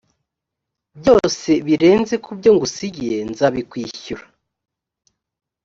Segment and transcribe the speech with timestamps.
[0.99, 4.23] byose birenze ku byo ngusigiye nzabikwishyura